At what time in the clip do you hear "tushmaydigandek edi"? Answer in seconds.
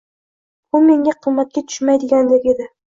1.69-2.73